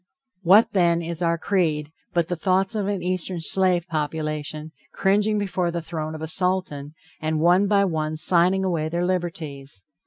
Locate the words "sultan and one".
6.27-7.67